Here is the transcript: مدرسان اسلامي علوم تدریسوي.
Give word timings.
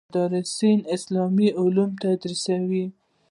مدرسان 0.13 0.77
اسلامي 0.95 1.47
علوم 1.61 1.91
تدریسوي. 2.01 2.85